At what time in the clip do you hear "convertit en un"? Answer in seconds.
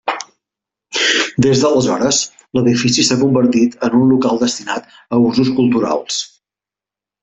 3.21-4.09